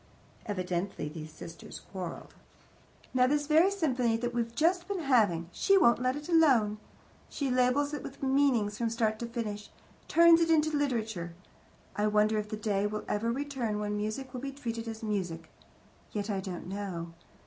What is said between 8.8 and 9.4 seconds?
start to